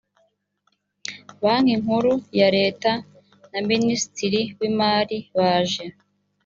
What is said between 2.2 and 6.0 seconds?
ya leta na minisitiri w imari baje